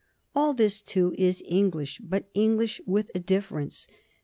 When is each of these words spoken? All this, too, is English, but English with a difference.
All 0.35 0.55
this, 0.55 0.81
too, 0.81 1.13
is 1.15 1.43
English, 1.45 1.99
but 2.03 2.27
English 2.33 2.81
with 2.87 3.11
a 3.13 3.19
difference. 3.19 3.85